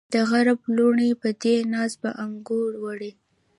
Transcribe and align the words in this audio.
د 0.13 0.15
غرب 0.29 0.59
لوڼې 0.75 1.09
به 1.21 1.29
دې 1.43 1.55
ناز 1.73 1.91
په 2.01 2.09
اننګو 2.23 2.61
وړي 2.83 3.11